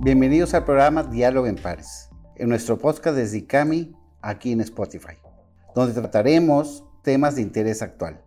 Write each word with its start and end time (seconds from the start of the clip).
Bienvenidos 0.00 0.54
al 0.54 0.64
programa 0.64 1.02
Diálogo 1.02 1.48
en 1.48 1.56
Pares, 1.56 2.08
en 2.36 2.48
nuestro 2.48 2.78
podcast 2.78 3.16
desde 3.16 3.38
ICAMI, 3.38 3.96
aquí 4.22 4.52
en 4.52 4.60
Spotify, 4.60 5.14
donde 5.74 5.92
trataremos 5.92 6.84
temas 7.02 7.34
de 7.34 7.42
interés 7.42 7.82
actual. 7.82 8.20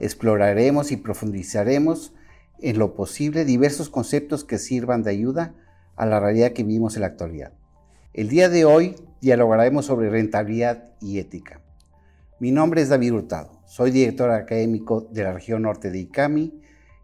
Exploraremos 0.00 0.90
y 0.90 0.96
profundizaremos 0.96 2.14
en 2.60 2.78
lo 2.78 2.94
posible 2.94 3.44
diversos 3.44 3.90
conceptos 3.90 4.42
que 4.42 4.56
sirvan 4.56 5.02
de 5.02 5.10
ayuda 5.10 5.54
a 5.96 6.06
la 6.06 6.18
realidad 6.18 6.52
que 6.52 6.64
vivimos 6.64 6.94
en 6.94 7.02
la 7.02 7.08
actualidad. 7.08 7.52
El 8.14 8.30
día 8.30 8.48
de 8.48 8.64
hoy 8.64 8.96
dialogaremos 9.20 9.84
sobre 9.84 10.08
rentabilidad 10.08 10.92
y 10.98 11.18
ética. 11.18 11.60
Mi 12.40 12.52
nombre 12.52 12.80
es 12.80 12.88
David 12.88 13.12
Hurtado, 13.12 13.60
soy 13.66 13.90
director 13.90 14.30
académico 14.30 15.06
de 15.10 15.24
la 15.24 15.34
región 15.34 15.60
norte 15.60 15.90
de 15.90 15.98
ICAMI 15.98 16.58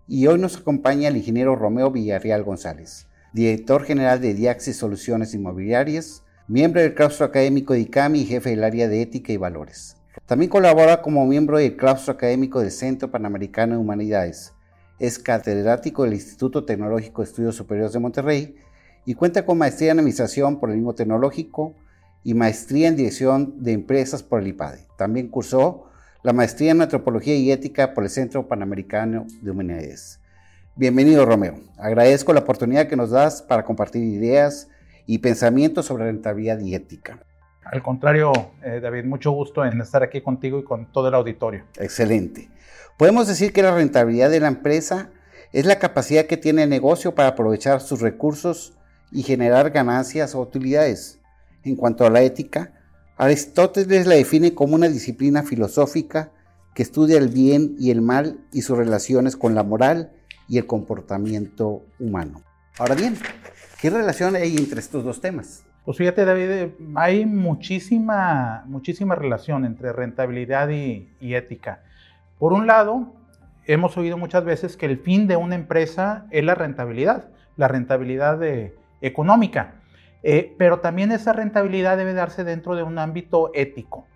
y 0.08 0.26
hoy 0.28 0.38
nos 0.38 0.56
acompaña 0.56 1.08
el 1.08 1.18
ingeniero 1.18 1.56
Romeo 1.56 1.90
Villarreal 1.90 2.42
González, 2.42 3.06
director 3.34 3.82
general 3.82 4.20
de 4.20 4.32
Diaxis 4.32 4.76
Soluciones 4.76 5.34
Inmobiliarias, 5.34 6.22
miembro 6.46 6.80
del 6.80 6.94
claustro 6.94 7.26
académico 7.26 7.72
de 7.72 7.80
ICAMI 7.80 8.20
y 8.20 8.26
jefe 8.26 8.50
del 8.50 8.62
área 8.62 8.86
de 8.86 9.02
ética 9.02 9.32
y 9.32 9.36
valores. 9.36 9.96
También 10.24 10.48
colabora 10.48 11.02
como 11.02 11.26
miembro 11.26 11.58
del 11.58 11.76
claustro 11.76 12.14
académico 12.14 12.60
del 12.60 12.70
Centro 12.70 13.10
Panamericano 13.10 13.74
de 13.74 13.80
Humanidades. 13.80 14.52
Es 15.00 15.18
catedrático 15.18 16.04
del 16.04 16.14
Instituto 16.14 16.64
Tecnológico 16.64 17.22
de 17.22 17.28
Estudios 17.28 17.56
Superiores 17.56 17.92
de 17.92 17.98
Monterrey 17.98 18.56
y 19.04 19.14
cuenta 19.14 19.44
con 19.44 19.58
maestría 19.58 19.90
en 19.90 19.98
Administración 19.98 20.60
por 20.60 20.70
el 20.70 20.76
mismo 20.76 20.94
Tecnológico 20.94 21.74
y 22.22 22.34
maestría 22.34 22.86
en 22.86 22.94
Dirección 22.94 23.64
de 23.64 23.72
Empresas 23.72 24.22
por 24.22 24.42
el 24.42 24.46
IPADE. 24.46 24.86
También 24.96 25.26
cursó 25.26 25.86
la 26.22 26.32
maestría 26.32 26.70
en 26.70 26.82
Antropología 26.82 27.34
y 27.34 27.50
Ética 27.50 27.94
por 27.94 28.04
el 28.04 28.10
Centro 28.10 28.46
Panamericano 28.46 29.26
de 29.42 29.50
Humanidades. 29.50 30.20
Bienvenido, 30.76 31.24
Romeo. 31.24 31.60
Agradezco 31.78 32.32
la 32.32 32.40
oportunidad 32.40 32.88
que 32.88 32.96
nos 32.96 33.10
das 33.10 33.42
para 33.42 33.64
compartir 33.64 34.02
ideas 34.02 34.68
y 35.06 35.18
pensamientos 35.18 35.86
sobre 35.86 36.06
rentabilidad 36.06 36.58
y 36.58 36.74
ética. 36.74 37.20
Al 37.62 37.80
contrario, 37.80 38.32
eh, 38.60 38.80
David, 38.82 39.04
mucho 39.04 39.30
gusto 39.30 39.64
en 39.64 39.80
estar 39.80 40.02
aquí 40.02 40.20
contigo 40.20 40.58
y 40.58 40.64
con 40.64 40.90
todo 40.90 41.06
el 41.06 41.14
auditorio. 41.14 41.62
Excelente. 41.78 42.50
Podemos 42.98 43.28
decir 43.28 43.52
que 43.52 43.62
la 43.62 43.72
rentabilidad 43.72 44.30
de 44.30 44.40
la 44.40 44.48
empresa 44.48 45.10
es 45.52 45.64
la 45.64 45.78
capacidad 45.78 46.26
que 46.26 46.36
tiene 46.36 46.64
el 46.64 46.70
negocio 46.70 47.14
para 47.14 47.28
aprovechar 47.28 47.80
sus 47.80 48.00
recursos 48.00 48.76
y 49.12 49.22
generar 49.22 49.70
ganancias 49.70 50.34
o 50.34 50.40
utilidades. 50.40 51.20
En 51.62 51.76
cuanto 51.76 52.04
a 52.04 52.10
la 52.10 52.22
ética, 52.22 52.72
Aristóteles 53.16 54.08
la 54.08 54.16
define 54.16 54.54
como 54.54 54.74
una 54.74 54.88
disciplina 54.88 55.44
filosófica 55.44 56.32
que 56.74 56.82
estudia 56.82 57.18
el 57.18 57.28
bien 57.28 57.76
y 57.78 57.92
el 57.92 58.02
mal 58.02 58.40
y 58.52 58.62
sus 58.62 58.76
relaciones 58.76 59.36
con 59.36 59.54
la 59.54 59.62
moral 59.62 60.10
y 60.48 60.58
el 60.58 60.66
comportamiento 60.66 61.82
humano. 61.98 62.42
Ahora 62.78 62.94
bien, 62.94 63.16
¿qué 63.80 63.90
relación 63.90 64.36
hay 64.36 64.56
entre 64.56 64.80
estos 64.80 65.04
dos 65.04 65.20
temas? 65.20 65.64
Pues 65.84 65.98
fíjate, 65.98 66.24
David, 66.24 66.72
hay 66.94 67.26
muchísima, 67.26 68.64
muchísima 68.66 69.14
relación 69.14 69.64
entre 69.64 69.92
rentabilidad 69.92 70.70
y, 70.70 71.08
ética. 71.20 71.82
Por 72.38 72.52
un 72.52 72.66
lado, 72.66 73.12
hemos 73.66 73.96
oído 73.96 74.16
muchas 74.16 74.44
veces 74.44 74.76
que 74.76 74.86
el 74.86 74.98
fin 74.98 75.26
de 75.26 75.36
una 75.36 75.54
empresa 75.54 76.26
es 76.30 76.42
la 76.42 76.54
rentabilidad, 76.54 77.28
la 77.56 77.68
rentabilidad 77.68 78.40
económica. 79.02 79.74
Eh, 80.22 80.54
pero 80.56 80.80
también 80.80 81.12
esa 81.12 81.34
rentabilidad 81.34 81.98
debe 81.98 82.14
darse 82.14 82.44
dentro 82.44 82.74
de 82.74 82.82
un 82.82 82.98
ámbito 82.98 83.50
ético. 83.52 84.06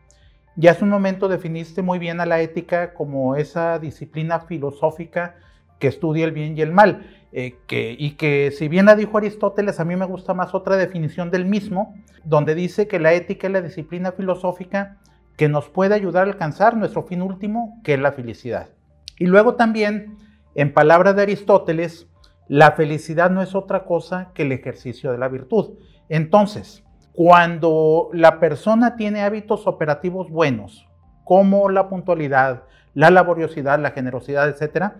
Ya 0.56 0.70
hace 0.70 0.82
un 0.82 0.90
momento 0.90 1.28
definiste 1.28 1.82
muy 1.82 1.98
bien 1.98 2.18
a 2.20 2.26
la 2.26 2.40
ética 2.40 2.94
como 2.94 3.36
esa 3.36 3.78
disciplina 3.78 4.40
filosófica 4.40 5.36
que 5.78 5.88
estudia 5.88 6.24
el 6.24 6.32
bien 6.32 6.56
y 6.56 6.62
el 6.62 6.72
mal, 6.72 7.06
eh, 7.32 7.58
y 7.70 8.12
que 8.12 8.50
si 8.50 8.68
bien 8.68 8.86
la 8.86 8.96
dijo 8.96 9.18
Aristóteles, 9.18 9.80
a 9.80 9.84
mí 9.84 9.96
me 9.96 10.06
gusta 10.06 10.34
más 10.34 10.54
otra 10.54 10.76
definición 10.76 11.30
del 11.30 11.44
mismo, 11.44 11.94
donde 12.24 12.54
dice 12.54 12.88
que 12.88 12.98
la 12.98 13.12
ética 13.12 13.46
es 13.46 13.52
la 13.52 13.62
disciplina 13.62 14.12
filosófica 14.12 14.98
que 15.36 15.48
nos 15.48 15.68
puede 15.68 15.94
ayudar 15.94 16.26
a 16.26 16.30
alcanzar 16.30 16.76
nuestro 16.76 17.04
fin 17.04 17.22
último, 17.22 17.80
que 17.84 17.94
es 17.94 18.00
la 18.00 18.12
felicidad. 18.12 18.70
Y 19.18 19.26
luego 19.26 19.54
también, 19.54 20.16
en 20.54 20.72
palabras 20.72 21.14
de 21.16 21.22
Aristóteles, 21.22 22.08
la 22.48 22.72
felicidad 22.72 23.30
no 23.30 23.42
es 23.42 23.54
otra 23.54 23.84
cosa 23.84 24.32
que 24.34 24.42
el 24.42 24.52
ejercicio 24.52 25.12
de 25.12 25.18
la 25.18 25.28
virtud. 25.28 25.78
Entonces, 26.08 26.82
cuando 27.12 28.08
la 28.12 28.40
persona 28.40 28.96
tiene 28.96 29.22
hábitos 29.22 29.66
operativos 29.66 30.30
buenos, 30.30 30.88
como 31.24 31.68
la 31.68 31.88
puntualidad, 31.88 32.64
la 32.94 33.10
laboriosidad, 33.10 33.78
la 33.78 33.90
generosidad, 33.90 34.48
etc., 34.48 34.92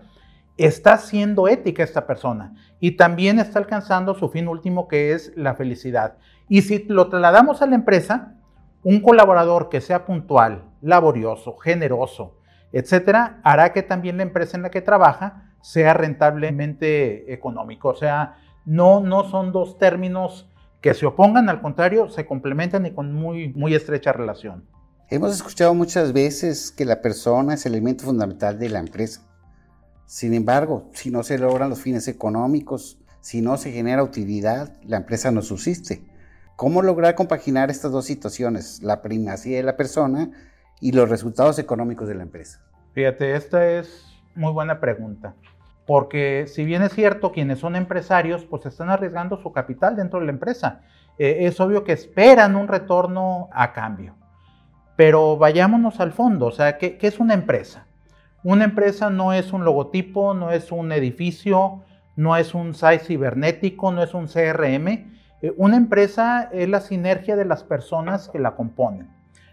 está 0.59 0.97
siendo 0.97 1.47
ética 1.47 1.83
esta 1.83 2.05
persona 2.05 2.53
y 2.79 2.91
también 2.91 3.39
está 3.39 3.59
alcanzando 3.59 4.13
su 4.13 4.29
fin 4.29 4.47
último 4.47 4.87
que 4.87 5.13
es 5.13 5.31
la 5.35 5.55
felicidad. 5.55 6.17
Y 6.49 6.63
si 6.63 6.83
lo 6.87 7.07
trasladamos 7.07 7.61
a 7.61 7.65
la 7.65 7.75
empresa, 7.75 8.35
un 8.83 9.01
colaborador 9.01 9.69
que 9.69 9.81
sea 9.81 10.05
puntual, 10.05 10.65
laborioso, 10.81 11.55
generoso, 11.57 12.37
etcétera, 12.73 13.39
hará 13.43 13.71
que 13.71 13.83
también 13.83 14.17
la 14.17 14.23
empresa 14.23 14.57
en 14.57 14.63
la 14.63 14.69
que 14.69 14.81
trabaja 14.81 15.53
sea 15.61 15.93
rentablemente 15.93 17.33
económico. 17.33 17.89
O 17.89 17.95
sea, 17.95 18.37
no, 18.65 18.99
no 18.99 19.23
son 19.23 19.51
dos 19.51 19.77
términos 19.77 20.49
que 20.81 20.93
se 20.93 21.05
opongan, 21.05 21.49
al 21.49 21.61
contrario, 21.61 22.09
se 22.09 22.25
complementan 22.25 22.85
y 22.85 22.91
con 22.91 23.13
muy, 23.13 23.53
muy 23.53 23.75
estrecha 23.75 24.11
relación. 24.11 24.65
Hemos 25.09 25.33
escuchado 25.33 25.73
muchas 25.73 26.13
veces 26.13 26.71
que 26.71 26.85
la 26.85 27.01
persona 27.01 27.55
es 27.55 27.65
el 27.65 27.73
elemento 27.73 28.03
fundamental 28.03 28.59
de 28.59 28.69
la 28.69 28.79
empresa. 28.79 29.28
Sin 30.09 30.33
embargo, 30.33 30.89
si 30.93 31.11
no 31.11 31.21
se 31.21 31.37
logran 31.37 31.69
los 31.69 31.83
fines 31.83 32.07
económicos, 32.07 32.97
si 33.21 33.43
no 33.43 33.57
se 33.57 33.71
genera 33.71 34.01
utilidad, 34.01 34.73
la 34.83 34.97
empresa 34.97 35.29
no 35.29 35.43
subsiste. 35.43 36.01
¿Cómo 36.55 36.81
lograr 36.81 37.13
compaginar 37.13 37.69
estas 37.69 37.91
dos 37.91 38.05
situaciones, 38.05 38.81
la 38.81 39.03
primacía 39.03 39.57
de 39.57 39.63
la 39.63 39.77
persona 39.77 40.31
y 40.81 40.93
los 40.93 41.09
resultados 41.09 41.59
económicos 41.59 42.07
de 42.07 42.15
la 42.15 42.23
empresa? 42.23 42.59
Fíjate, 42.93 43.35
esta 43.35 43.69
es 43.69 44.03
muy 44.33 44.51
buena 44.51 44.79
pregunta 44.79 45.35
porque 45.85 46.45
si 46.47 46.65
bien 46.65 46.83
es 46.83 46.93
cierto, 46.93 47.31
quienes 47.31 47.57
son 47.57 47.75
empresarios, 47.75 48.45
pues 48.45 48.63
están 48.65 48.89
arriesgando 48.89 49.37
su 49.37 49.51
capital 49.51 49.95
dentro 49.95 50.19
de 50.19 50.25
la 50.27 50.31
empresa. 50.31 50.81
Eh, 51.17 51.47
es 51.47 51.59
obvio 51.59 51.83
que 51.83 51.93
esperan 51.93 52.55
un 52.55 52.67
retorno 52.67 53.49
a 53.51 53.73
cambio. 53.73 54.15
Pero 54.95 55.37
vayámonos 55.37 55.99
al 55.99 56.11
fondo, 56.11 56.45
o 56.45 56.51
sea, 56.51 56.77
¿qué, 56.77 56.97
es 56.99 57.19
una 57.19 57.33
empresa? 57.33 57.87
Una 58.43 58.63
empresa 58.63 59.09
no 59.09 59.33
es 59.33 59.51
un 59.51 59.65
logotipo, 59.65 60.33
no 60.33 60.51
es 60.51 60.71
un 60.71 60.91
edificio, 60.91 61.83
no 62.15 62.37
es 62.37 62.53
un 62.53 62.73
site 62.73 62.99
cibernético, 62.99 63.91
no 63.91 64.01
es 64.01 64.13
un 64.13 64.27
CRM. 64.27 64.87
Eh, 65.41 65.53
una 65.57 65.77
empresa 65.77 66.49
es 66.51 66.69
la 66.69 66.79
sinergia 66.79 67.35
de 67.35 67.45
las 67.45 67.63
personas 67.63 68.29
que 68.29 68.39
la 68.39 68.55
componen. 68.55 69.09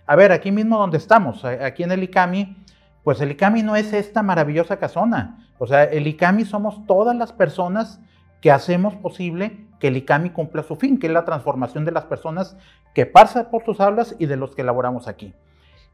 A 0.07 0.15
ver, 0.15 0.31
aquí 0.31 0.53
mismo 0.53 0.79
donde 0.79 0.99
estamos, 0.99 1.45
aquí 1.45 1.83
en 1.83 1.91
el 1.91 2.05
ICAMI, 2.05 2.57
pues 3.03 3.21
el 3.21 3.33
ICAMI 3.33 3.63
no 3.65 3.75
es 3.75 3.93
esta 3.93 4.23
maravillosa 4.23 4.79
casona. 4.79 5.49
O 5.59 5.67
sea, 5.67 5.85
el 5.85 6.07
ICAMI 6.07 6.45
somos 6.45 6.87
todas 6.87 7.17
las 7.17 7.33
personas 7.33 8.01
que 8.41 8.53
hacemos 8.53 8.95
posible 8.95 9.67
que 9.81 9.89
el 9.89 9.97
ICAMI 9.97 10.31
cumpla 10.31 10.63
su 10.63 10.77
fin, 10.77 10.99
que 10.99 11.09
es 11.09 11.13
la 11.13 11.25
transformación 11.25 11.85
de 11.85 11.93
las 11.93 12.05
personas 12.05 12.57
que 12.95 13.07
pasan 13.07 13.49
por 13.51 13.65
sus 13.65 13.81
aulas 13.81 14.15
y 14.19 14.27
de 14.27 14.37
los 14.37 14.55
que 14.55 14.63
elaboramos 14.63 15.09
aquí. 15.09 15.35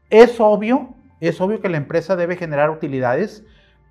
Es 0.09 0.39
obvio, 0.39 0.95
es 1.27 1.39
obvio 1.41 1.61
que 1.61 1.69
la 1.69 1.77
empresa 1.77 2.15
debe 2.15 2.35
generar 2.35 2.69
utilidades, 2.69 3.43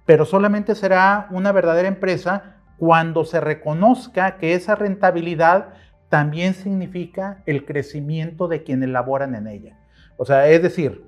pero 0.04 0.24
solamente 0.24 0.74
será 0.74 1.28
una 1.30 1.52
verdadera 1.52 1.88
empresa 1.88 2.56
cuando 2.76 3.24
se 3.24 3.40
reconozca 3.40 4.36
que 4.38 4.54
esa 4.54 4.74
rentabilidad 4.74 5.68
también 6.08 6.54
significa 6.54 7.42
el 7.46 7.64
crecimiento 7.64 8.48
de 8.48 8.64
quienes 8.64 8.88
laboran 8.88 9.34
en 9.34 9.46
ella. 9.46 9.78
O 10.16 10.24
sea, 10.24 10.48
es 10.48 10.62
decir, 10.62 11.04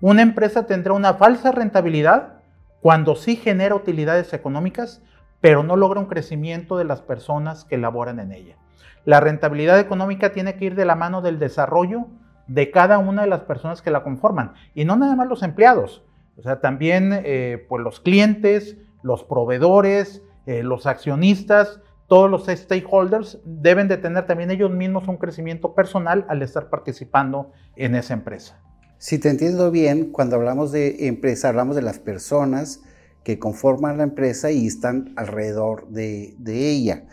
una 0.00 0.22
empresa 0.22 0.66
tendrá 0.66 0.92
una 0.92 1.14
falsa 1.14 1.50
rentabilidad 1.50 2.40
cuando 2.80 3.16
sí 3.16 3.36
genera 3.36 3.74
utilidades 3.74 4.32
económicas, 4.32 5.02
pero 5.40 5.62
no 5.62 5.76
logra 5.76 6.00
un 6.00 6.06
crecimiento 6.06 6.76
de 6.76 6.84
las 6.84 7.00
personas 7.00 7.64
que 7.64 7.78
laboran 7.78 8.20
en 8.20 8.32
ella. 8.32 8.56
La 9.04 9.20
rentabilidad 9.20 9.78
económica 9.80 10.32
tiene 10.32 10.56
que 10.56 10.66
ir 10.66 10.74
de 10.74 10.84
la 10.84 10.94
mano 10.94 11.20
del 11.20 11.38
desarrollo 11.38 12.06
de 12.46 12.70
cada 12.70 12.98
una 12.98 13.22
de 13.22 13.28
las 13.28 13.42
personas 13.42 13.82
que 13.82 13.90
la 13.90 14.02
conforman, 14.02 14.54
y 14.74 14.84
no 14.84 14.96
nada 14.96 15.16
más 15.16 15.28
los 15.28 15.42
empleados, 15.42 16.02
o 16.36 16.42
sea, 16.42 16.60
también 16.60 17.10
eh, 17.12 17.64
pues 17.68 17.82
los 17.82 18.00
clientes, 18.00 18.76
los 19.02 19.24
proveedores, 19.24 20.22
eh, 20.46 20.62
los 20.62 20.86
accionistas, 20.86 21.80
todos 22.08 22.30
los 22.30 22.46
stakeholders 22.46 23.38
deben 23.44 23.88
de 23.88 23.96
tener 23.96 24.26
también 24.26 24.50
ellos 24.50 24.70
mismos 24.70 25.08
un 25.08 25.16
crecimiento 25.16 25.74
personal 25.74 26.26
al 26.28 26.42
estar 26.42 26.68
participando 26.68 27.52
en 27.76 27.94
esa 27.94 28.14
empresa. 28.14 28.60
Si 28.98 29.18
te 29.18 29.30
entiendo 29.30 29.70
bien, 29.70 30.10
cuando 30.10 30.36
hablamos 30.36 30.72
de 30.72 31.08
empresa, 31.08 31.48
hablamos 31.48 31.76
de 31.76 31.82
las 31.82 31.98
personas 31.98 32.82
que 33.22 33.38
conforman 33.38 33.96
la 33.96 34.04
empresa 34.04 34.50
y 34.50 34.66
están 34.66 35.12
alrededor 35.16 35.88
de, 35.88 36.36
ella. 36.46 37.04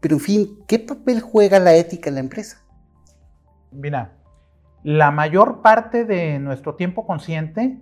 Pero 0.00 0.16
en 0.16 0.20
fin, 0.20 0.58
¿qué 0.66 0.78
papel 0.78 1.20
juega 1.20 1.58
la 1.58 1.74
ética 1.74 2.08
en 2.08 2.14
la 2.14 2.20
empresa? 2.20 2.62
Mira, 3.70 4.12
la 4.82 5.10
mayor 5.10 5.62
parte 5.62 6.04
de 6.04 6.38
nuestro 6.38 6.74
tiempo 6.74 7.06
consciente, 7.06 7.78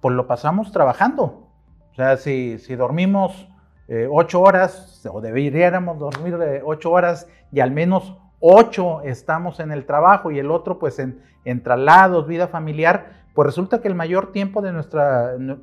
pues 0.00 0.14
lo 0.14 0.26
pasamos 0.26 0.72
trabajando. 0.72 1.50
O 1.92 1.94
sea, 1.94 2.16
si, 2.16 2.58
si 2.58 2.76
dormimos 2.76 3.48
eh, 3.88 4.08
ocho 4.10 4.40
horas, 4.40 5.06
o 5.10 5.20
deberíamos 5.20 5.98
dormir 5.98 6.36
ocho 6.64 6.90
horas 6.90 7.28
y 7.52 7.60
al 7.60 7.70
menos 7.70 8.16
ocho 8.40 9.02
estamos 9.02 9.60
en 9.60 9.72
el 9.72 9.86
trabajo 9.86 10.30
y 10.30 10.38
el 10.38 10.50
otro 10.50 10.78
pues 10.78 10.98
en, 10.98 11.22
en 11.44 11.62
traslados, 11.62 12.26
vida 12.26 12.48
familiar, 12.48 13.24
pues 13.34 13.46
resulta 13.46 13.80
que 13.80 13.88
el 13.88 13.94
mayor 13.94 14.32
tiempo 14.32 14.62
de 14.62 14.72
nuestro 14.72 15.02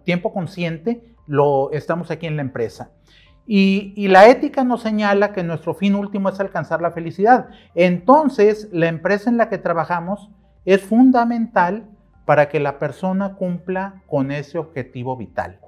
tiempo 0.03 0.33
consciente 0.33 1.15
lo 1.25 1.71
estamos 1.71 2.11
aquí 2.11 2.27
en 2.27 2.35
la 2.35 2.41
empresa. 2.41 2.91
Y, 3.53 4.07
la 4.07 4.29
ética 4.29 4.63
nos 4.63 4.81
señala 4.81 5.33
que 5.33 5.43
nuestro 5.43 5.73
fin 5.73 5.95
último 5.95 6.29
es 6.29 6.39
alcanzar 6.39 6.81
la 6.81 6.91
felicidad. 6.91 7.49
Entonces, 7.75 8.69
la 8.71 8.87
empresa 8.87 9.29
en 9.29 9.35
la 9.35 9.49
que 9.49 9.57
trabajamos 9.57 10.29
es 10.63 10.81
fundamental 10.81 11.83
para 12.23 12.47
que 12.47 12.61
la 12.61 12.79
persona 12.79 13.35
cumpla 13.35 14.03
con 14.07 14.31
ese 14.31 14.57
objetivo 14.57 15.17
vital. 15.17 15.59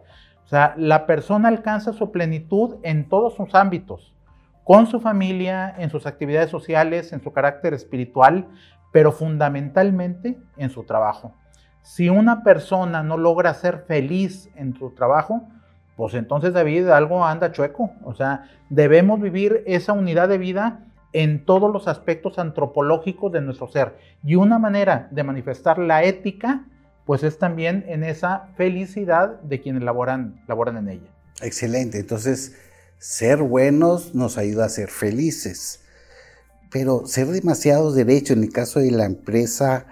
O 0.46 0.48
sea, 0.48 0.76
la 0.78 1.06
persona 1.06 1.50
alcanza 1.50 1.92
su 1.92 2.10
plenitud 2.10 2.78
en 2.84 3.10
todos 3.10 3.36
sus 3.36 3.54
ámbitos, 3.54 4.16
con 4.64 4.88
su 4.88 5.02
familia, 5.02 5.76
en 5.78 5.90
sus 5.90 6.06
actividades 6.06 6.50
sociales, 6.50 7.12
en 7.12 7.22
su 7.22 7.34
carácter 7.34 7.74
espiritual, 7.74 8.48
pero 8.94 9.12
fundamentalmente 9.12 10.40
en 10.56 10.70
su 10.70 10.86
trabajo. 10.86 11.34
Si 11.82 12.08
una 12.08 12.44
persona 12.44 13.04
no 13.04 13.18
logra 13.18 13.54
ser 13.54 13.80
feliz 13.80 14.50
en 14.56 14.74
su 14.74 14.92
trabajo, 14.92 15.50
pues 15.95 16.13
entonces 16.13 16.54
David 16.54 16.90
algo 16.90 17.25
anda 17.25 17.51
chueco. 17.51 17.92
O 18.04 18.13
sea, 18.13 18.50
debemos 18.69 19.22
vivir 19.22 19.63
esa 19.66 19.94
unidad 19.94 20.30
de 20.30 20.38
vida 20.38 20.86
en 21.13 21.45
todos 21.45 21.72
los 21.72 21.88
aspectos 21.88 22.40
antropológicos 22.40 23.31
de 23.31 23.42
nuestro 23.42 23.68
ser. 23.68 23.95
Y 24.24 24.36
una 24.36 24.57
manera 24.57 25.07
de 25.12 25.24
manifestar 25.24 25.78
la 25.78 26.04
ética, 26.04 26.66
pues 27.06 27.24
es 27.24 27.38
también 27.38 27.86
en 27.88 28.04
esa 28.04 28.50
felicidad 28.57 29.40
de 29.42 29.62
quienes 29.62 29.84
laboran, 29.84 30.42
laboran 30.48 30.78
en 30.78 30.90
ella. 30.90 31.10
Excelente. 31.42 32.00
Entonces, 32.00 32.56
ser 32.98 33.44
buenos 33.44 34.16
nos 34.16 34.38
ayuda 34.38 34.66
a 34.66 34.69
ser 34.69 34.89
felices. 34.89 35.81
Pero 36.72 37.06
ser 37.06 37.28
demasiado 37.28 37.92
derecho, 37.92 38.34
en 38.34 38.42
el 38.44 38.51
caso 38.51 38.80
de 38.80 38.89
la 38.89 39.06
empresa, 39.06 39.86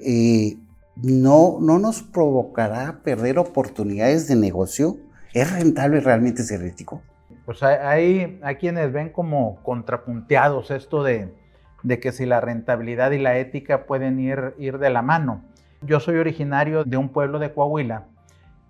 eh, 0.00 0.56
no, 0.96 1.58
no 1.60 1.78
nos 1.78 2.02
provocará 2.02 3.00
perder 3.04 3.38
oportunidades 3.38 4.26
de 4.26 4.34
negocio. 4.34 4.98
¿Es 5.32 5.52
rentable 5.52 6.00
realmente 6.00 6.42
ser 6.42 6.62
ético? 6.62 7.02
Pues 7.44 7.62
hay, 7.62 8.38
hay 8.42 8.56
quienes 8.56 8.92
ven 8.92 9.10
como 9.10 9.62
contrapunteados 9.62 10.70
esto 10.70 11.02
de, 11.02 11.32
que 12.00 12.12
si 12.12 12.26
la 12.26 12.40
rentabilidad 12.40 13.12
y 13.12 13.18
la 13.18 13.38
ética 13.38 13.86
pueden 13.86 14.18
ir, 14.18 14.54
ir 14.58 14.78
de 14.78 14.90
la 14.90 15.02
mano. 15.02 15.42
Yo 15.82 16.00
soy 16.00 16.16
originario 16.16 16.84
de 16.84 16.96
un 16.96 17.08
pueblo 17.08 17.38
de 17.38 17.52
Coahuila 17.52 18.06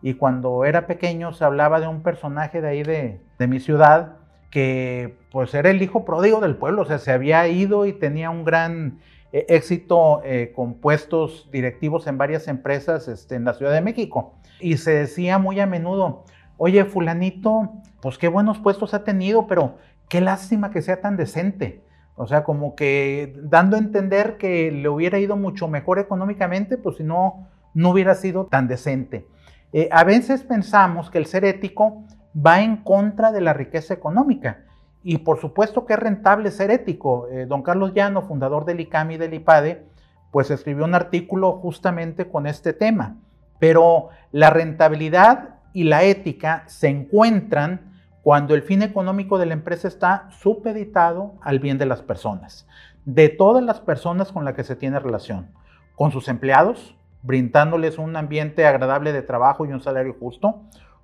y 0.03 0.15
cuando 0.15 0.65
era 0.65 0.87
pequeño 0.87 1.33
se 1.33 1.45
hablaba 1.45 1.81
de 1.81 1.89
un 1.89 2.03
personaje 2.03 2.61
de 2.61 2.69
ahí 2.69 2.83
de, 2.83 3.21
mi 3.47 3.59
ciudad 3.59 4.17
que 4.51 5.17
pues 5.31 5.55
era 5.55 5.71
el 5.71 5.81
hijo 5.83 6.05
pródigo 6.05 6.41
del 6.41 6.57
pueblo, 6.57 6.83
o 6.83 6.85
sea, 6.85 6.99
se 6.99 7.13
había 7.13 7.47
ido 7.49 7.87
y 7.87 7.93
tenía 7.93 8.31
un 8.31 8.45
gran 8.45 8.99
eh, 9.33 9.47
éxito 9.49 10.23
eh, 10.25 10.53
con 10.55 10.75
puestos 10.75 11.49
directivos 11.53 12.07
en 12.07 12.19
varias 12.19 12.49
empresas 12.49 13.09
este, 13.09 13.37
en 13.37 13.45
la 13.45 13.55
Ciudad 13.55 13.73
de 13.73 13.81
México. 13.81 14.35
Y 14.59 14.77
se 14.79 14.91
decía 14.93 15.39
muy 15.39 15.61
a 15.61 15.67
menudo, 15.67 16.25
oye, 16.63 16.85
fulanito, 16.85 17.73
pues 18.03 18.19
qué 18.19 18.29
buenos 18.29 18.59
puestos 18.59 18.93
ha 18.93 19.03
tenido, 19.03 19.47
pero 19.47 19.79
qué 20.11 20.21
lástima 20.21 20.71
que 20.71 20.83
sea 20.83 21.01
tan 21.01 21.17
decente. 21.17 21.83
O 22.17 22.27
sea, 22.27 22.45
como 22.45 22.75
que 22.75 23.35
dando 23.45 23.77
a 23.77 23.79
entender 23.79 24.37
que 24.37 24.71
le 24.71 24.91
hubiera 24.91 25.19
ido 25.19 25.39
mucho 25.39 25.69
mejor 25.69 25.99
económicamente, 25.99 26.77
pues 26.77 26.99
si 26.99 27.03
no, 27.03 27.49
no 27.73 27.89
hubiera 27.89 28.15
sido 28.15 28.45
tan 28.45 28.69
decente. 28.69 29.27
Eh, 29.73 29.89
a 29.91 30.05
veces 30.05 30.43
pensamos 30.43 31.11
que 31.11 31.17
el 31.17 31.25
ser 31.25 31.47
ético 31.47 32.05
va 32.37 32.61
en 32.61 32.77
contra 32.77 33.33
de 33.33 33.41
la 33.41 33.55
riqueza 33.55 33.95
económica. 33.95 34.65
Y 35.03 35.17
por 35.19 35.41
supuesto 35.41 35.87
que 35.87 35.95
es 35.95 35.99
rentable 35.99 36.51
ser 36.51 36.71
ético. 36.71 37.27
Eh, 37.29 37.47
don 37.47 37.63
Carlos 37.63 37.95
Llano, 37.95 38.21
fundador 38.21 38.67
del 38.67 38.81
ICAM 38.81 39.13
y 39.13 39.17
del 39.17 39.33
IPADE, 39.33 39.87
pues 40.31 40.51
escribió 40.51 40.85
un 40.85 40.95
artículo 40.95 41.53
justamente 41.53 42.29
con 42.29 42.47
este 42.47 42.75
tema. 42.75 43.17
Pero 43.59 44.11
la 44.31 44.51
rentabilidad 44.51 45.60
y 45.73 45.85
la 45.85 46.03
ética 46.03 46.65
se 46.67 46.89
encuentran 46.89 47.91
cuando 48.23 48.55
el 48.55 48.63
fin 48.63 48.83
económico 48.83 49.39
de 49.39 49.47
la 49.47 49.55
empresa 49.55 49.89
está 49.89 50.29
supeditado 50.31 51.35
al 51.41 51.59
bien 51.59 51.79
de 51.79 51.87
las 51.87 52.03
personas, 52.03 52.67
de 53.05 53.29
todas 53.29 53.65
las 53.65 53.81
personas 53.81 54.33
con 54.33 54.45
las 54.45 54.55
que 54.55 54.65
se 54.65 54.77
tiene 54.77 54.99
relación, 54.99 55.51
con 55.95 56.13
sus 56.13 56.29
empleados, 56.29 56.97
brindándoles 57.23 57.99
un 57.99 58.17
ambiente 58.17 58.67
agradable 58.67 59.13
de 59.13 59.23
trabajo 59.23 59.67
y 59.67 59.73
un 59.73 59.81
salario 59.81 60.15
justo, 60.19 60.63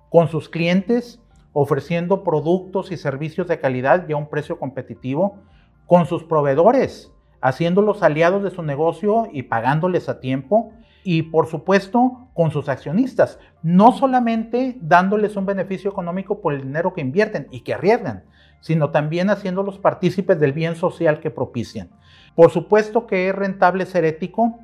con 0.09 0.27
sus 0.27 0.49
clientes, 0.49 1.21
ofreciendo 1.53 2.23
productos 2.23 2.91
y 2.91 2.97
servicios 2.97 3.47
de 3.47 3.59
calidad 3.59 4.07
y 4.07 4.13
a 4.13 4.17
un 4.17 4.29
precio 4.29 4.59
competitivo, 4.59 5.37
con 5.85 6.05
sus 6.05 6.23
proveedores, 6.23 7.11
haciéndolos 7.41 8.03
aliados 8.03 8.43
de 8.43 8.51
su 8.51 8.61
negocio 8.61 9.27
y 9.31 9.43
pagándoles 9.43 10.09
a 10.09 10.19
tiempo, 10.19 10.71
y 11.09 11.21
por 11.21 11.47
supuesto 11.47 12.27
con 12.33 12.51
sus 12.51 12.67
accionistas, 12.67 13.39
no 13.63 13.93
solamente 13.93 14.75
dándoles 14.81 15.37
un 15.37 15.45
beneficio 15.45 15.89
económico 15.89 16.41
por 16.41 16.53
el 16.53 16.63
dinero 16.63 16.93
que 16.93 16.99
invierten 16.99 17.47
y 17.49 17.61
que 17.61 17.75
arriesgan, 17.75 18.25
sino 18.59 18.89
también 18.89 19.29
haciéndolos 19.29 19.79
partícipes 19.79 20.37
del 20.37 20.51
bien 20.51 20.75
social 20.75 21.21
que 21.21 21.31
propician. 21.31 21.89
Por 22.35 22.51
supuesto 22.51 23.07
que 23.07 23.29
es 23.29 23.33
rentable 23.33 23.85
ser 23.85 24.03
ético, 24.03 24.59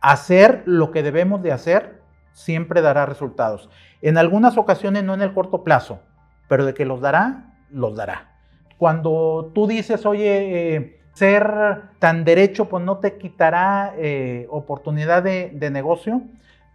hacer 0.00 0.64
lo 0.66 0.90
que 0.90 1.04
debemos 1.04 1.44
de 1.44 1.52
hacer 1.52 2.02
siempre 2.32 2.82
dará 2.82 3.06
resultados. 3.06 3.70
En 4.02 4.18
algunas 4.18 4.58
ocasiones 4.58 5.04
no 5.04 5.14
en 5.14 5.22
el 5.22 5.32
corto 5.32 5.62
plazo, 5.62 6.00
pero 6.48 6.66
de 6.66 6.74
que 6.74 6.86
los 6.86 7.00
dará, 7.02 7.54
los 7.70 7.94
dará. 7.94 8.32
Cuando 8.78 9.52
tú 9.54 9.68
dices, 9.68 10.04
oye, 10.06 10.74
eh, 10.74 11.00
ser 11.14 11.82
tan 11.98 12.24
derecho 12.24 12.68
pues 12.68 12.84
no 12.84 12.98
te 12.98 13.16
quitará 13.16 13.94
eh, 13.96 14.46
oportunidad 14.50 15.22
de, 15.22 15.70
negocio. 15.70 16.22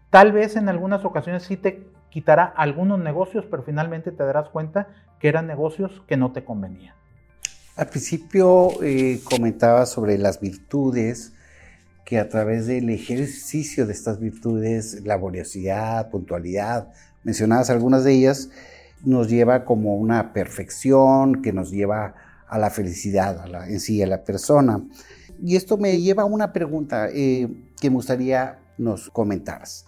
Tal 0.10 0.32
vez 0.32 0.56
en 0.56 0.70
algunas 0.70 1.06
ocasiones 1.06 1.44
sí 1.44 1.58
te 1.58 1.88
quitará 2.10 2.46
algunos 2.46 3.00
negocios, 3.00 3.46
pero 3.50 3.64
finalmente 3.64 4.12
te 4.12 4.24
darás 4.24 4.50
cuenta 4.50 4.88
que 5.20 5.28
eran 5.28 5.46
negocios 5.46 6.02
que 6.08 6.18
no 6.18 6.32
te 6.32 6.44
convenían. 6.44 6.96
Al 7.76 7.88
principio 7.88 8.72
eh, 8.82 9.20
comentaba 9.24 9.86
sobre 9.86 10.18
las 10.18 10.40
virtudes, 10.40 11.34
que 12.06 12.18
a 12.18 12.28
través 12.28 12.66
del 12.66 12.90
ejercicio 12.90 13.86
de 13.86 13.94
estas 13.94 14.20
virtudes, 14.20 15.06
laboriosidad, 15.06 16.10
puntualidad, 16.10 16.88
mencionadas 17.24 17.70
algunas 17.70 18.04
de 18.04 18.14
ellas, 18.14 18.50
nos 19.06 19.30
lleva 19.30 19.64
como 19.64 19.96
una 19.96 20.34
perfección, 20.34 21.42
que 21.42 21.54
nos 21.54 21.70
lleva 21.72 22.16
a 22.50 22.58
la 22.58 22.70
felicidad 22.70 23.46
en 23.70 23.80
sí, 23.80 24.02
a 24.02 24.08
la 24.08 24.24
persona. 24.24 24.82
Y 25.42 25.56
esto 25.56 25.78
me 25.78 25.98
lleva 26.00 26.24
a 26.24 26.26
una 26.26 26.52
pregunta 26.52 27.08
eh, 27.10 27.48
que 27.80 27.90
me 27.90 27.96
gustaría 27.96 28.60
nos 28.78 29.10
comentaras. 29.10 29.86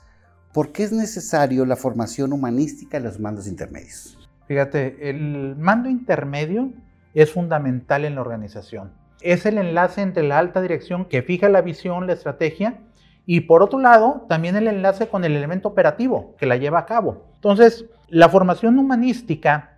¿Por 0.54 0.72
qué 0.72 0.84
es 0.84 0.92
necesario 0.92 1.66
la 1.66 1.76
formación 1.76 2.34
humanística 2.34 2.98
en 2.98 3.04
los 3.04 3.20
mandos 3.20 3.48
intermedios? 3.48 4.18
Fíjate, 4.48 5.10
el 5.10 5.56
mando 5.58 5.90
intermedio 5.90 6.72
es 7.14 7.32
fundamental 7.32 8.06
en 8.06 8.16
la 8.16 8.22
organización. 8.22 8.92
Es 9.22 9.46
el 9.46 9.58
enlace 9.58 10.02
entre 10.02 10.24
la 10.24 10.40
alta 10.40 10.62
dirección 10.62 11.06
que 11.06 11.22
fija 11.22 11.48
la 11.48 11.62
visión, 11.62 12.08
la 12.08 12.14
estrategia, 12.14 12.80
y 13.26 13.42
por 13.42 13.62
otro 13.62 13.80
lado, 13.80 14.26
también 14.28 14.56
el 14.56 14.68
enlace 14.68 15.08
con 15.08 15.24
el 15.24 15.36
elemento 15.36 15.70
operativo 15.70 16.36
que 16.38 16.48
la 16.48 16.58
lleva 16.58 16.80
a 16.80 16.86
cabo. 16.86 17.28
Entonces, 17.36 17.86
la 18.10 18.30
formación 18.30 18.78
humanística 18.78 19.71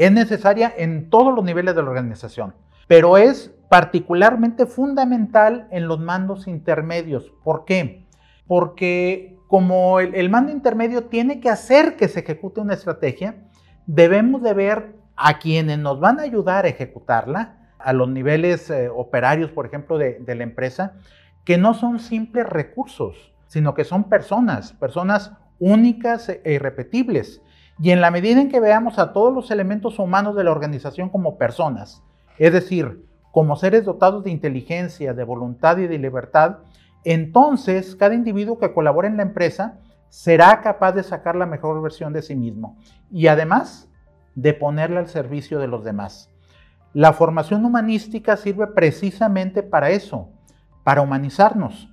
es 0.00 0.10
necesaria 0.10 0.72
en 0.78 1.10
todos 1.10 1.34
los 1.34 1.44
niveles 1.44 1.74
de 1.74 1.82
la 1.82 1.90
organización, 1.90 2.54
pero 2.88 3.18
es 3.18 3.54
particularmente 3.68 4.64
fundamental 4.64 5.68
en 5.70 5.88
los 5.88 6.00
mandos 6.00 6.48
intermedios. 6.48 7.30
¿Por 7.44 7.66
qué? 7.66 8.06
Porque 8.46 9.36
como 9.46 10.00
el, 10.00 10.30
mando 10.30 10.52
intermedio 10.52 11.04
tiene 11.04 11.38
que 11.38 11.50
hacer 11.50 11.96
que 11.96 12.08
se 12.08 12.20
ejecute 12.20 12.62
una 12.62 12.72
estrategia, 12.72 13.44
debemos 13.84 14.42
de 14.42 14.54
ver 14.54 14.94
a 15.16 15.38
quienes 15.38 15.78
nos 15.78 16.00
van 16.00 16.18
a 16.18 16.22
ayudar 16.22 16.64
a 16.64 16.68
ejecutarla, 16.68 17.58
a 17.78 17.92
los 17.92 18.08
niveles 18.08 18.70
eh, 18.70 18.88
operarios, 18.88 19.50
por 19.50 19.66
ejemplo, 19.66 19.98
de, 19.98 20.14
de 20.20 20.34
la 20.34 20.44
empresa, 20.44 20.94
que 21.44 21.58
no 21.58 21.74
son 21.74 22.00
simples 22.00 22.46
recursos, 22.46 23.34
sino 23.48 23.74
que 23.74 23.84
son 23.84 24.04
personas, 24.04 24.72
personas 24.72 25.32
únicas 25.58 26.30
e 26.30 26.54
irrepetibles, 26.54 27.42
y 27.82 27.90
en 27.90 28.00
la 28.00 28.10
medida 28.10 28.40
en 28.40 28.50
que 28.50 28.60
veamos 28.60 28.98
a 28.98 29.12
todos 29.12 29.32
los 29.32 29.50
elementos 29.50 29.98
humanos 29.98 30.36
de 30.36 30.44
la 30.44 30.50
organización 30.50 31.08
como 31.08 31.38
personas, 31.38 32.02
es 32.38 32.52
decir, 32.52 33.06
como 33.32 33.56
seres 33.56 33.84
dotados 33.84 34.24
de 34.24 34.30
inteligencia, 34.30 35.14
de 35.14 35.24
voluntad 35.24 35.78
y 35.78 35.86
de 35.86 35.98
libertad, 35.98 36.58
entonces 37.04 37.96
cada 37.96 38.14
individuo 38.14 38.58
que 38.58 38.74
colabore 38.74 39.08
en 39.08 39.16
la 39.16 39.22
empresa 39.22 39.78
será 40.10 40.60
capaz 40.60 40.92
de 40.92 41.02
sacar 41.02 41.36
la 41.36 41.46
mejor 41.46 41.80
versión 41.80 42.12
de 42.12 42.22
sí 42.22 42.34
mismo 42.34 42.76
y 43.10 43.28
además 43.28 43.88
de 44.34 44.52
ponerla 44.52 45.00
al 45.00 45.08
servicio 45.08 45.58
de 45.58 45.68
los 45.68 45.84
demás. 45.84 46.28
La 46.92 47.12
formación 47.12 47.64
humanística 47.64 48.36
sirve 48.36 48.66
precisamente 48.66 49.62
para 49.62 49.90
eso, 49.90 50.28
para 50.82 51.02
humanizarnos, 51.02 51.88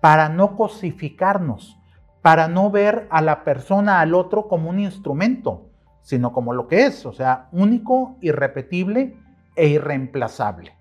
para 0.00 0.28
no 0.28 0.56
cosificarnos, 0.56 1.77
para 2.22 2.48
no 2.48 2.70
ver 2.70 3.06
a 3.10 3.20
la 3.22 3.44
persona, 3.44 4.00
al 4.00 4.14
otro, 4.14 4.48
como 4.48 4.70
un 4.70 4.80
instrumento, 4.80 5.70
sino 6.02 6.32
como 6.32 6.52
lo 6.52 6.66
que 6.66 6.86
es, 6.86 7.06
o 7.06 7.12
sea, 7.12 7.48
único, 7.52 8.16
irrepetible 8.20 9.16
e 9.54 9.68
irreemplazable. 9.68 10.72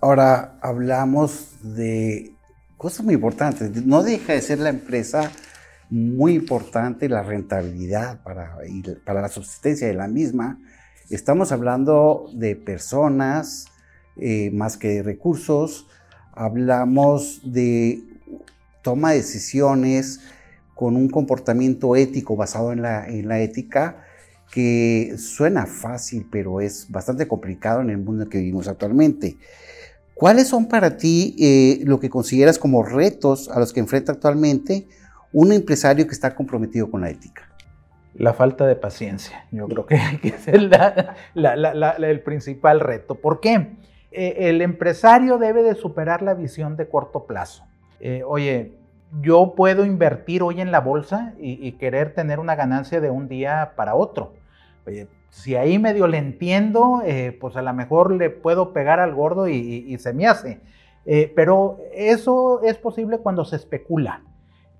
Ahora 0.00 0.58
hablamos 0.62 1.56
de 1.62 2.34
cosas 2.76 3.04
muy 3.04 3.14
importantes. 3.14 3.84
No 3.84 4.02
deja 4.02 4.32
de 4.32 4.40
ser 4.40 4.58
la 4.58 4.70
empresa 4.70 5.30
muy 5.90 6.34
importante 6.34 7.08
la 7.08 7.22
rentabilidad 7.22 8.22
para, 8.22 8.56
para 9.04 9.20
la 9.20 9.28
subsistencia 9.28 9.86
de 9.86 9.94
la 9.94 10.08
misma. 10.08 10.58
Estamos 11.10 11.52
hablando 11.52 12.30
de 12.32 12.56
personas 12.56 13.66
eh, 14.16 14.50
más 14.52 14.76
que 14.76 14.88
de 14.88 15.02
recursos. 15.02 15.88
Hablamos 16.32 17.40
de 17.52 18.09
toma 18.82 19.10
de 19.10 19.18
decisiones 19.18 20.20
con 20.74 20.96
un 20.96 21.08
comportamiento 21.08 21.96
ético 21.96 22.36
basado 22.36 22.72
en 22.72 22.82
la, 22.82 23.06
en 23.06 23.28
la 23.28 23.40
ética 23.40 24.04
que 24.50 25.14
suena 25.18 25.66
fácil, 25.66 26.26
pero 26.30 26.60
es 26.60 26.90
bastante 26.90 27.28
complicado 27.28 27.80
en 27.80 27.90
el 27.90 27.98
mundo 27.98 28.28
que 28.28 28.38
vivimos 28.38 28.68
actualmente. 28.68 29.36
¿Cuáles 30.14 30.48
son 30.48 30.68
para 30.68 30.96
ti 30.96 31.34
eh, 31.38 31.80
lo 31.86 32.00
que 32.00 32.10
consideras 32.10 32.58
como 32.58 32.82
retos 32.82 33.48
a 33.48 33.58
los 33.58 33.72
que 33.72 33.80
enfrenta 33.80 34.12
actualmente 34.12 34.86
un 35.32 35.52
empresario 35.52 36.06
que 36.06 36.12
está 36.12 36.34
comprometido 36.34 36.90
con 36.90 37.00
la 37.00 37.10
ética? 37.10 37.48
La 38.14 38.34
falta 38.34 38.66
de 38.66 38.74
paciencia, 38.74 39.46
yo 39.52 39.68
creo 39.68 39.86
que, 39.86 39.94
es 40.22 40.48
el 40.48 42.20
principal 42.22 42.80
reto. 42.80 43.14
¿Por 43.14 43.40
qué? 43.40 43.78
Eh, 44.10 44.48
el 44.50 44.60
empresario 44.60 45.38
debe 45.38 45.62
de 45.62 45.74
superar 45.74 46.20
la 46.20 46.34
visión 46.34 46.76
de 46.76 46.88
corto 46.88 47.24
plazo. 47.26 47.64
Eh, 48.00 48.22
oye, 48.26 48.72
yo 49.20 49.54
puedo 49.54 49.84
invertir 49.84 50.42
hoy 50.42 50.60
en 50.60 50.72
la 50.72 50.80
bolsa 50.80 51.34
y, 51.38 51.72
querer 51.72 52.14
tener 52.14 52.40
una 52.40 52.54
ganancia 52.54 53.00
de 53.00 53.10
un 53.10 53.28
día 53.28 53.72
para 53.76 53.94
otro. 53.94 54.32
Si 55.28 55.54
ahí 55.54 55.78
medio 55.78 56.06
le 56.06 56.18
entiendo, 56.18 57.02
eh, 57.04 57.36
pues 57.40 57.56
a 57.56 57.62
lo 57.62 57.72
mejor 57.74 58.12
le 58.12 58.30
puedo 58.30 58.72
pegar 58.72 58.98
al 59.00 59.14
gordo 59.14 59.48
y, 59.48 59.96
se 59.98 60.12
me 60.12 60.26
hace. 60.26 60.60
Eh, 61.06 61.32
pero 61.34 61.78
eso 61.92 62.62
es 62.62 62.78
posible 62.78 63.18
cuando 63.18 63.44
se 63.44 63.56
especula. 63.56 64.22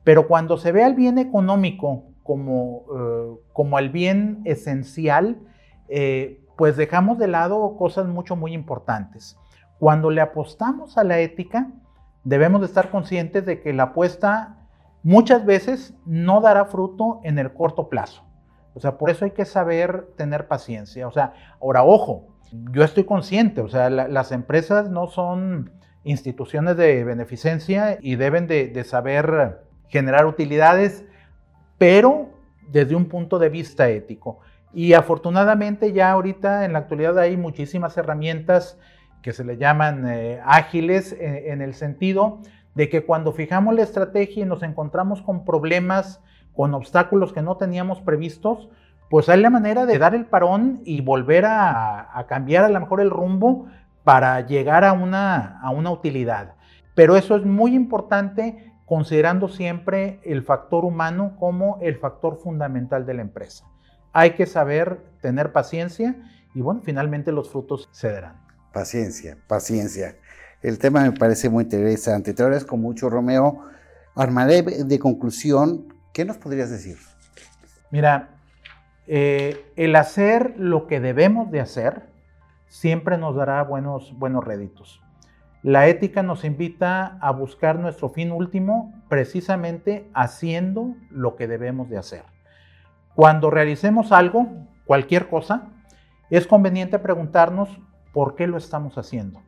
Pero 0.04 0.26
cuando 0.26 0.56
se 0.56 0.72
ve 0.72 0.82
al 0.82 0.94
bien 0.94 1.18
económico 1.18 2.04
como, 2.22 2.84
como 3.52 3.78
el 3.78 3.90
bien 3.90 4.40
esencial, 4.44 5.38
pues 6.56 6.76
dejamos 6.76 7.18
de 7.18 7.26
lado 7.26 7.76
cosas 7.76 8.06
mucho, 8.06 8.36
muy 8.36 8.54
importantes. 8.54 9.36
Cuando 9.78 10.10
le 10.10 10.20
apostamos 10.20 10.96
a 10.96 11.04
la 11.04 11.18
ética, 11.18 11.70
debemos 12.24 12.60
de 12.60 12.66
estar 12.66 12.90
conscientes 12.90 13.46
de 13.46 13.60
que 13.60 13.72
la 13.72 13.84
apuesta 13.84 14.56
muchas 15.02 15.44
veces 15.44 15.94
no 16.04 16.40
dará 16.40 16.66
fruto 16.66 17.20
en 17.24 17.38
el 17.38 17.52
corto 17.52 17.88
plazo. 17.88 18.24
O 18.74 18.80
sea, 18.80 18.98
por 18.98 19.10
eso 19.10 19.24
hay 19.24 19.32
que 19.32 19.44
saber 19.44 20.08
tener 20.16 20.46
paciencia. 20.46 21.08
O 21.08 21.10
sea, 21.10 21.32
ahora, 21.60 21.82
ojo, 21.82 22.28
yo 22.72 22.84
estoy 22.84 23.04
consciente, 23.04 23.60
o 23.60 23.68
sea, 23.68 23.90
las 23.90 24.32
empresas 24.32 24.90
no 24.90 25.06
son 25.06 25.72
instituciones 26.04 26.76
de 26.76 27.04
beneficencia 27.04 27.98
y 28.00 28.16
deben 28.16 28.46
de, 28.46 28.84
saber 28.84 29.60
generar 29.88 30.26
utilidades, 30.26 31.04
pero 31.78 32.30
desde 32.68 32.94
un 32.94 33.06
punto 33.06 33.38
de 33.38 33.48
vista 33.48 33.88
ético. 33.88 34.40
Y 34.72 34.92
afortunadamente 34.92 35.92
ya 35.92 36.12
ahorita 36.12 36.64
en 36.64 36.72
la 36.72 36.80
actualidad 36.80 37.18
hay 37.18 37.36
muchísimas 37.36 37.96
herramientas 37.96 38.78
que 39.22 39.32
se 39.32 39.44
le 39.44 39.56
llaman 39.56 40.08
eh, 40.08 40.40
ágiles 40.44 41.12
eh, 41.12 41.52
en, 41.52 41.60
el 41.62 41.74
sentido 41.74 42.38
de 42.74 42.88
que 42.88 43.04
cuando 43.04 43.32
fijamos 43.32 43.74
la 43.74 43.82
estrategia 43.82 44.44
y 44.44 44.46
nos 44.46 44.62
encontramos 44.62 45.22
con 45.22 45.44
problemas 45.44 46.20
con 46.54 46.74
obstáculos 46.74 47.32
que 47.32 47.42
no 47.42 47.56
teníamos 47.56 48.00
previstos, 48.00 48.68
pues 49.08 49.28
hay 49.28 49.40
la 49.40 49.50
manera 49.50 49.86
de 49.86 49.98
dar 49.98 50.14
el 50.14 50.26
parón 50.26 50.80
y 50.84 51.00
volver 51.00 51.44
a, 51.46 52.24
cambiar 52.28 52.64
a 52.64 52.68
lo 52.68 52.80
mejor 52.80 53.00
el 53.00 53.10
rumbo 53.10 53.66
para 54.04 54.40
llegar 54.46 54.84
a 54.84 54.92
una, 54.92 55.60
a 55.60 55.70
una 55.70 55.90
utilidad. 55.90 56.54
Pero 56.94 57.16
eso 57.16 57.36
es 57.36 57.44
muy 57.44 57.74
importante 57.74 58.72
considerando 58.86 59.48
siempre 59.48 60.20
el 60.24 60.42
factor 60.42 60.84
humano 60.84 61.36
como 61.38 61.78
el 61.80 61.96
factor 61.96 62.36
fundamental 62.38 63.06
de 63.06 63.14
la 63.14 63.22
empresa. 63.22 63.64
Hay 64.12 64.32
que 64.32 64.46
saber 64.46 65.00
tener 65.20 65.52
paciencia 65.52 66.16
y 66.54 66.60
bueno, 66.60 66.80
finalmente 66.82 67.32
los 67.32 67.50
frutos 67.50 67.88
se 67.92 68.10
darán. 68.10 68.50
Paciencia, 68.72 69.36
paciencia. 69.46 70.16
El 70.62 70.78
tema 70.78 71.02
me 71.02 71.12
parece 71.12 71.48
muy 71.48 71.64
interesante. 71.64 72.34
Te 72.34 72.42
agradezco 72.42 72.76
mucho, 72.76 73.10
Romeo. 73.10 73.64
Armaré 74.14 74.62
de 74.62 74.98
conclusión 74.98 75.86
¿Qué 76.12 76.24
nos 76.24 76.38
podrías 76.38 76.70
decir? 76.70 76.96
Mira, 77.90 78.30
eh, 79.06 79.72
el 79.76 79.94
hacer 79.94 80.54
lo 80.56 80.86
que 80.86 81.00
debemos 81.00 81.50
de 81.50 81.60
hacer 81.60 82.10
siempre 82.66 83.16
nos 83.16 83.36
dará 83.36 83.62
buenos, 83.62 84.12
buenos 84.18 84.44
réditos. 84.44 85.00
La 85.62 85.86
ética 85.88 86.22
nos 86.22 86.44
invita 86.44 87.18
a 87.20 87.30
buscar 87.32 87.78
nuestro 87.78 88.08
fin 88.08 88.32
último 88.32 88.92
precisamente 89.08 90.08
haciendo 90.14 90.94
lo 91.10 91.36
que 91.36 91.46
debemos 91.46 91.88
de 91.90 91.98
hacer. 91.98 92.24
Cuando 93.14 93.50
realicemos 93.50 94.10
algo, 94.10 94.48
cualquier 94.86 95.28
cosa, 95.28 95.68
es 96.30 96.46
conveniente 96.46 96.98
preguntarnos 96.98 97.68
por 98.12 98.35
qué 98.37 98.47
lo 98.47 98.57
estamos 98.57 98.99
haciendo. 98.99 99.43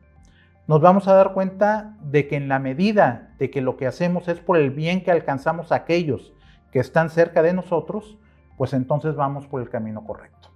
Nos 0.67 0.79
vamos 0.79 1.07
a 1.07 1.13
dar 1.13 1.33
cuenta 1.33 1.97
de 2.01 2.27
que 2.27 2.37
en 2.37 2.47
la 2.47 2.59
medida 2.59 3.35
de 3.37 3.51
que 3.51 3.61
lo 3.61 3.75
que 3.75 3.85
hacemos 3.85 4.27
es 4.29 4.39
por 4.39 4.57
el 4.57 4.71
bien 4.71 5.03
que 5.03 5.11
alcanzamos 5.11 5.71
a 5.71 5.75
aquellos 5.75 6.33
que 6.71 6.79
están 6.79 7.09
cerca 7.09 7.41
de 7.41 7.53
nosotros, 7.53 8.17
pues 8.57 8.73
entonces 8.73 9.15
vamos 9.15 9.45
por 9.47 9.61
el 9.61 9.69
camino 9.69 10.05
correcto. 10.05 10.49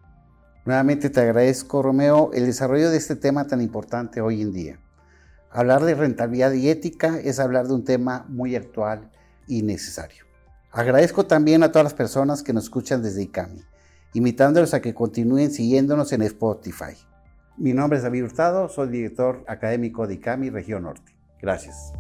Nuevamente 0.66 1.10
te 1.10 1.22
agradezco, 1.22 1.82
Romeo, 1.82 2.32
el 2.34 2.46
desarrollo 2.46 2.90
de 2.90 2.98
este 2.98 3.16
tema 3.16 3.48
tan 3.48 3.62
importante 3.62 4.22
hoy 4.22 4.42
en 4.42 4.52
día. 4.52 4.80
Hablar 5.52 5.84
de 5.84 5.96
rentabilidad 5.96 6.52
y 6.54 6.70
ética 6.70 7.20
es 7.20 7.40
hablar 7.40 7.68
de 7.68 7.74
un 7.74 7.84
tema 7.84 8.26
muy 8.28 8.56
actual 8.56 9.10
y 9.48 9.62
necesario. 9.62 10.26
Agradezco 10.72 11.26
también 11.26 11.64
a 11.64 11.72
todas 11.72 11.86
las 11.86 11.94
personas 11.94 12.44
que 12.44 12.54
nos 12.54 12.66
escuchan 12.66 13.02
desde 13.02 13.24
ICAMI, 13.24 13.62
invitándolos 14.14 14.74
a 14.74 14.82
que 14.82 14.94
continúen 14.94 15.52
siguiéndonos 15.52 16.12
en 16.14 16.22
Spotify. 16.24 16.96
Mi 17.60 17.74
nombre 17.74 17.98
es 17.98 18.04
David 18.04 18.26
Hurtado, 18.26 18.70
soy 18.70 18.90
director 18.90 19.44
académico 19.48 20.06
de 20.06 20.14
ICAMI 20.14 20.52
Región 20.52 20.84
Norte. 20.84 21.16
Gracias. 21.42 21.92